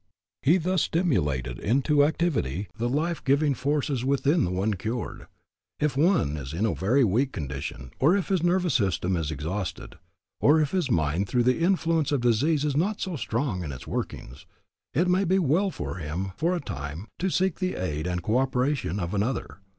[0.41, 5.27] He thus stimulated into activity the life giving forces within the one cured.
[5.79, 9.99] If one is in a very weak condition, or if his nervous system is exhausted,
[10.39, 13.71] or if his mind through the influence of the disease is not so strong in
[13.71, 14.47] its workings,
[14.95, 18.39] it may be well for him for a time to seek the aid and co
[18.39, 19.59] operation of another.